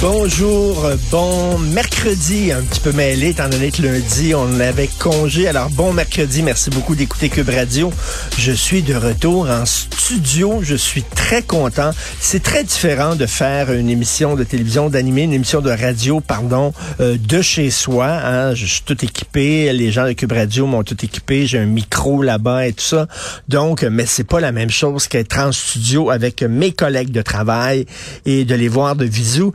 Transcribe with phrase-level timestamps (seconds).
[0.00, 5.48] Bonjour, bon mercredi, un petit peu mêlé étant donné que lundi on avait congé.
[5.48, 7.92] Alors bon mercredi, merci beaucoup d'écouter Cube Radio.
[8.38, 11.90] Je suis de retour en studio, je suis très content.
[12.20, 16.72] C'est très différent de faire une émission de télévision, d'animer une émission de radio, pardon,
[17.00, 18.06] euh, de chez soi.
[18.06, 18.54] Hein.
[18.54, 22.22] Je suis tout équipé, les gens de Cube Radio m'ont tout équipé, j'ai un micro
[22.22, 23.08] là-bas et tout ça.
[23.48, 27.84] Donc, mais c'est pas la même chose qu'être en studio avec mes collègues de travail
[28.26, 29.50] et de les voir de visu.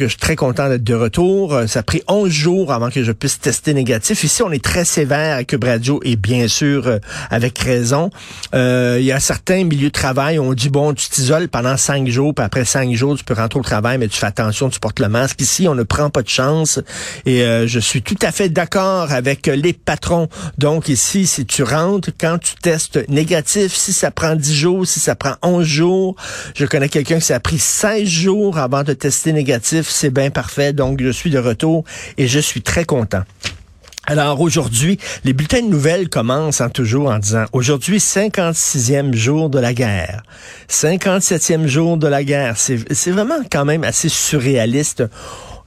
[0.00, 1.54] Je suis très content d'être de retour.
[1.54, 4.24] Euh, Ça a pris 11 jours avant que je puisse tester négatif.
[4.24, 6.98] Ici, on est très sévère à Cube Radio et bien sûr, euh,
[7.30, 8.10] avec raison.
[8.54, 12.08] Euh, Il y a certains milieux de travail, on dit, bon, tu t'isoles pendant 5
[12.08, 14.80] jours, puis après 5 jours, tu peux rentrer au travail, mais tu fais attention, tu
[14.80, 15.40] portes le masque.
[15.40, 16.80] Ici, on ne prend pas de chance
[17.24, 20.28] et euh, je suis tout à fait d'accord avec les patrons.
[20.58, 24.98] Donc ici, si tu rentres, quand tu testes négatif, si ça prend 10 jours, si
[24.98, 26.16] ça prend 11 jours,
[26.56, 30.72] je connais quelqu'un qui a pris 16 jours avant de tester négatif, c'est bien parfait.
[30.72, 31.84] Donc, je suis de retour
[32.16, 33.22] et je suis très content.
[34.10, 39.58] Alors aujourd'hui, les bulletins de nouvelles commencent hein, toujours en disant aujourd'hui 56e jour de
[39.58, 40.22] la guerre,
[40.70, 42.54] 57e jour de la guerre.
[42.56, 45.04] C'est vraiment quand même assez surréaliste.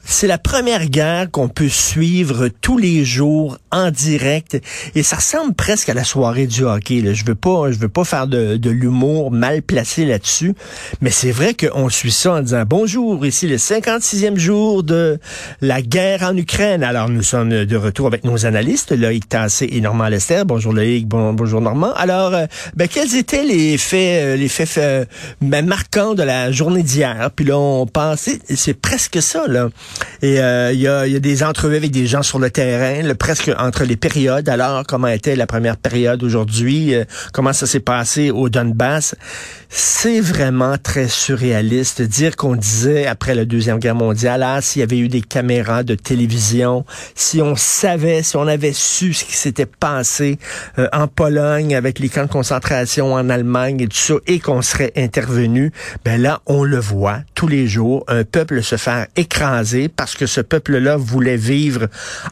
[0.03, 4.59] C'est la première guerre qu'on peut suivre tous les jours en direct
[4.95, 7.13] et ça ressemble presque à la soirée du hockey.
[7.13, 10.53] Je veux pas, je veux pas faire de, l'humour mal placé là-dessus,
[11.01, 15.19] mais c'est vrai qu'on suit ça en disant bonjour, ici le 56e jour de
[15.61, 16.83] la guerre en Ukraine.
[16.83, 20.43] Alors nous sommes de retour avec nos analystes, Loïc Tassé et Normand Lester.
[20.45, 21.93] Bonjour Loïc, bon, bonjour Normand.
[21.93, 22.45] Alors, euh,
[22.75, 25.05] ben, quels étaient les faits, euh, les faits euh,
[25.41, 27.29] ben, marquants de la journée d'hier?
[27.35, 29.69] Puis là, on pensait, c'est presque ça là.
[30.21, 33.01] Et euh, il y, a, y a des entrevues avec des gens sur le terrain,
[33.01, 34.47] là, presque entre les périodes.
[34.49, 36.93] Alors, comment était la première période aujourd'hui?
[36.93, 39.15] Euh, comment ça s'est passé au Donbass?
[39.69, 42.01] C'est vraiment très surréaliste.
[42.01, 45.83] Dire qu'on disait après la Deuxième Guerre mondiale, ah, s'il y avait eu des caméras
[45.83, 46.85] de télévision,
[47.15, 50.37] si on savait, si on avait su ce qui s'était passé
[50.77, 54.61] euh, en Pologne avec les camps de concentration en Allemagne et tout ça, et qu'on
[54.61, 55.71] serait intervenu,
[56.05, 60.27] ben là, on le voit tous les jours, un peuple se faire écraser parce que
[60.27, 61.87] ce peuple-là voulait vivre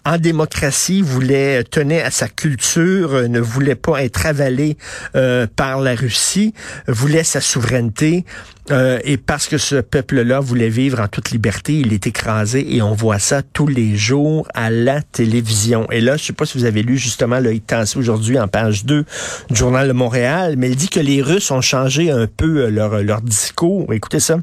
[0.06, 4.78] en démocratie, voulait tenir à sa culture, euh, ne voulait pas être avalé
[5.16, 6.53] euh, par la Russie,
[6.88, 8.24] voulait sa souveraineté.
[8.69, 12.84] Euh, et parce que ce peuple-là voulait vivre en toute liberté, il est écrasé et
[12.84, 15.90] on voit ça tous les jours à la télévision.
[15.90, 17.59] Et là, je sais pas si vous avez lu justement le
[17.96, 19.06] aujourd'hui en page 2
[19.50, 22.69] du Journal de Montréal, mais il dit que les Russes ont changé un peu euh,
[22.69, 23.92] leur, leur discours.
[23.92, 24.38] Écoutez ça.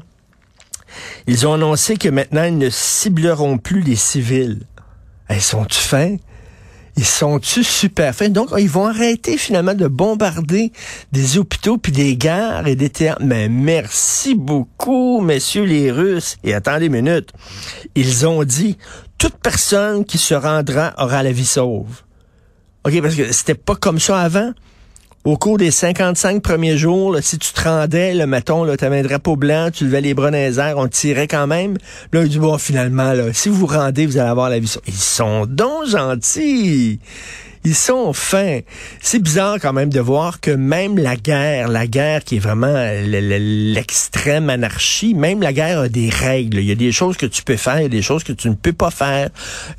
[1.27, 4.61] Ils ont annoncé que maintenant, ils ne cibleront plus les civils.
[5.29, 6.15] Ils sont-tu fins?
[6.95, 8.29] Ils sont-tu super fins?
[8.29, 10.71] Donc, ils vont arrêter finalement de bombarder
[11.11, 13.21] des hôpitaux puis des gares et des théâtres.
[13.23, 16.37] Mais merci beaucoup, messieurs les Russes.
[16.43, 17.29] Et attendez une minute.
[17.93, 18.77] Ils ont dit,
[19.19, 22.01] toute personne qui se rendra aura la vie sauve.
[22.83, 24.53] OK, parce que c'était pas comme ça avant
[25.23, 28.99] au cours des 55 premiers jours, là, si tu te rendais, là, mettons, tu avais
[28.99, 31.77] un drapeau blanc, tu levais les bras dans on tirait quand même.
[32.13, 34.73] Là, il dit, bon, finalement, là, si vous vous rendez, vous allez avoir la vie.
[34.87, 36.99] Ils sont donc gentils.
[37.67, 38.61] Ils sont fins.
[39.01, 42.73] C'est bizarre quand même de voir que même la guerre, la guerre qui est vraiment
[43.03, 46.59] l'extrême anarchie, même la guerre a des règles.
[46.59, 48.31] Il y a des choses que tu peux faire, il y a des choses que
[48.31, 49.27] tu ne peux pas faire.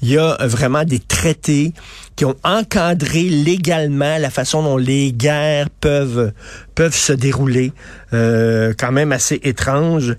[0.02, 1.72] Il y a vraiment des traités
[2.14, 6.32] qui ont encadré légalement la façon dont les guerres peuvent
[6.74, 7.72] peuvent se dérouler.
[8.12, 10.14] Euh, quand même assez étrange.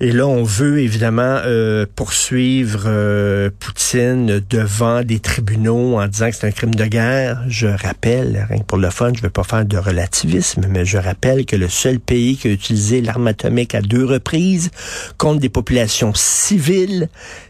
[0.00, 6.36] Et là, on veut évidemment euh, poursuivre euh, Poutine devant des tribunaux en disant que
[6.36, 7.42] c'est un crime de guerre.
[7.48, 10.84] Je rappelle, rien que pour le fun, je ne veux pas faire de relativisme, mais
[10.84, 14.70] je rappelle que le seul pays qui a utilisé l'arme atomique à deux reprises
[15.16, 17.08] contre des populations civiles,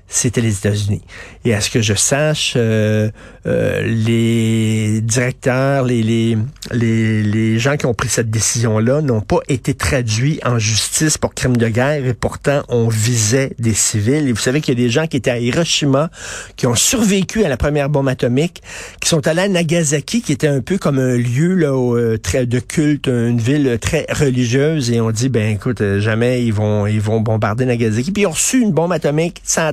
[0.08, 1.02] c'était les États-Unis.
[1.44, 3.10] Et à ce que je sache, euh,
[3.46, 6.36] euh, les directeurs, les, les,
[6.72, 11.34] les, les gens qui ont pris cette décision-là n'ont pas été traduits en justice pour
[11.34, 14.28] crime de guerre et pourtant on visait des civils.
[14.28, 16.10] Et vous savez qu'il y a des gens qui étaient à Hiroshima,
[16.56, 18.62] qui ont survécu à la première bombe atomique,
[19.00, 22.46] qui sont allés à Nagasaki, qui était un peu comme un lieu là, euh, très
[22.46, 27.00] de culte, une ville très religieuse, et on dit ben écoute, jamais ils vont ils
[27.00, 28.10] vont bombarder Nagasaki.
[28.10, 29.72] Puis ils ont reçu une bombe atomique sans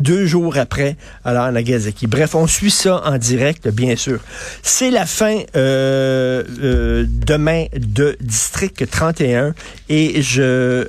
[0.00, 2.06] deux jours après alors Nagasaki.
[2.06, 4.20] Bref, on suit ça en direct, bien sûr.
[4.62, 9.54] C'est la fin euh, euh, demain de District 31
[9.88, 10.84] et je euh,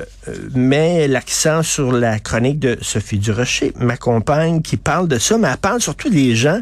[0.54, 5.48] mets l'accent sur la chronique de Sophie Durocher, ma compagne, qui parle de ça, mais
[5.50, 6.62] elle parle surtout des gens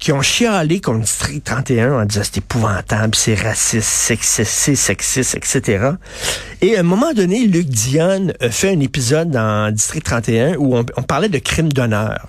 [0.00, 5.90] qui ont chialé contre District 31 en disant c'est épouvantable, c'est raciste, c'est sexiste, etc.
[6.62, 10.74] Et à un moment donné, Luc Dionne a fait un épisode dans District 31 où
[10.74, 12.26] on, on parlait de crime d'honneur.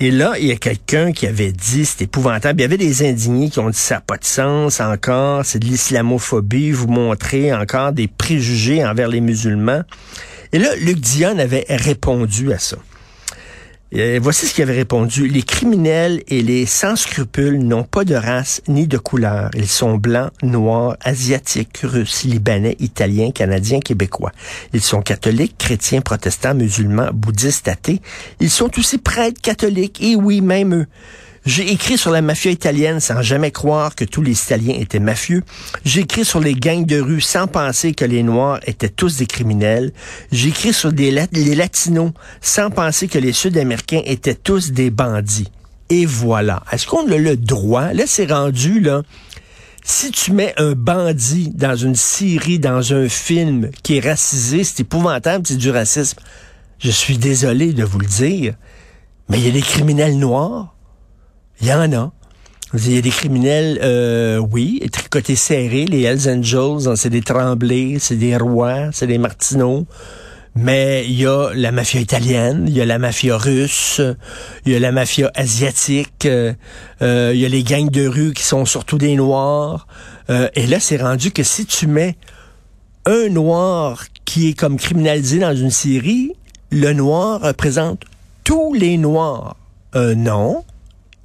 [0.00, 2.60] Et là, il y a quelqu'un qui avait dit, c'est épouvantable.
[2.60, 5.60] Il y avait des indignés qui ont dit, ça n'a pas de sens encore, c'est
[5.60, 9.82] de l'islamophobie, vous montrez encore des préjugés envers les musulmans.
[10.52, 12.76] Et là, Luc Dion avait répondu à ça.
[13.94, 15.28] Et voici ce qu'il avait répondu.
[15.28, 19.50] Les criminels et les sans-scrupules n'ont pas de race ni de couleur.
[19.54, 24.32] Ils sont blancs, noirs, asiatiques, russes, libanais, italiens, canadiens, québécois.
[24.72, 28.00] Ils sont catholiques, chrétiens, protestants, musulmans, bouddhistes, athées.
[28.40, 30.02] Ils sont aussi prêtres catholiques.
[30.02, 30.86] Et oui, même eux.
[31.44, 35.42] J'ai écrit sur la mafia italienne sans jamais croire que tous les Italiens étaient mafieux.
[35.84, 39.26] J'ai écrit sur les gangs de rue sans penser que les Noirs étaient tous des
[39.26, 39.92] criminels.
[40.30, 45.50] J'ai écrit sur les Latinos sans penser que les Sud-Américains étaient tous des bandits.
[45.90, 46.62] Et voilà.
[46.70, 47.92] Est-ce qu'on a le droit?
[47.92, 49.02] Là, c'est rendu, là.
[49.84, 54.80] Si tu mets un bandit dans une série, dans un film qui est racisé, c'est
[54.80, 56.20] épouvantable, c'est du racisme.
[56.78, 58.54] Je suis désolé de vous le dire,
[59.28, 60.72] mais il y a des criminels noirs
[61.62, 62.12] il y en a.
[62.74, 67.20] Il y a des criminels, euh, oui, tricotés serrés, les Hells Angels, hein, c'est des
[67.20, 69.86] Tremblés, c'est des Rois, c'est des Martineaux.
[70.54, 74.00] Mais il y a la mafia italienne, il y a la mafia russe,
[74.64, 76.52] il y a la mafia asiatique, euh,
[77.02, 79.86] euh, il y a les gangs de rue qui sont surtout des noirs.
[80.28, 82.16] et là, c'est rendu que si tu mets
[83.04, 86.32] un noir qui est comme criminalisé dans une série,
[86.70, 88.02] le noir représente
[88.44, 89.56] tous les noirs.
[89.94, 90.64] non,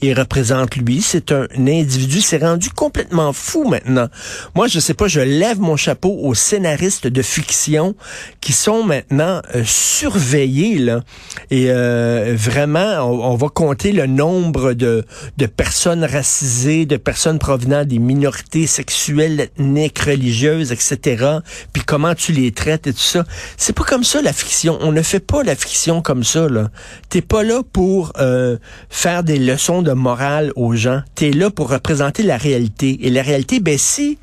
[0.01, 1.01] il représente lui.
[1.01, 2.21] C'est un individu.
[2.21, 4.07] C'est rendu complètement fou maintenant.
[4.55, 7.95] Moi, je sais pas, je lève mon chapeau aux scénaristes de fiction
[8.41, 11.01] qui sont maintenant euh, surveillés là.
[11.49, 15.05] Et euh, vraiment, on, va compter le nombre de,
[15.37, 21.39] de personnes racisées, de personnes provenant des minorités sexuelles, ethniques, religieuses, etc.
[21.73, 23.25] Puis comment tu les traites et tout ça.
[23.57, 24.77] C'est pas comme ça la fiction.
[24.81, 26.69] On ne fait pas la fiction comme ça là.
[27.09, 28.57] T'es pas là pour euh,
[28.89, 31.01] faire des leçons morale aux gens.
[31.15, 33.05] Tu es là pour représenter la réalité.
[33.05, 34.17] Et la réalité, ben si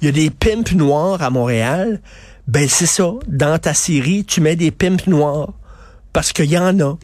[0.00, 2.00] il y a des pimps noirs à Montréal,
[2.46, 3.12] ben c'est ça.
[3.28, 5.52] Dans ta série, tu mets des pimps noirs.
[6.12, 6.96] Parce qu'il y en a.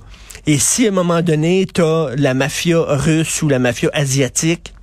[0.47, 1.83] Et si à un moment donné, tu
[2.17, 4.75] la mafia russe ou la mafia asiatique,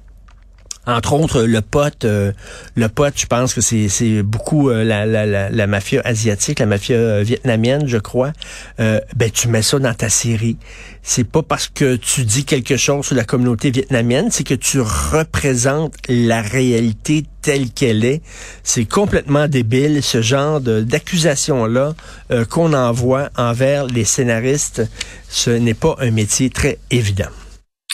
[0.89, 2.31] entre autres, le pote, euh,
[2.75, 6.65] le pote, je pense que c'est beaucoup euh, la, la, la, la, mafia asiatique, la
[6.65, 8.31] mafia euh, vietnamienne, je crois.
[8.77, 10.57] ben tu mets ça dans ta série.
[11.03, 14.79] C'est pas parce que tu dis quelque chose sur la communauté vietnamienne, c'est que tu
[14.79, 18.21] représentes la réalité telle qu'elle est.
[18.63, 21.93] C'est complètement débile ce genre d'accusation là
[22.49, 24.83] qu'on envoie envers les scénaristes.
[25.29, 27.29] Ce n'est pas un métier très évident.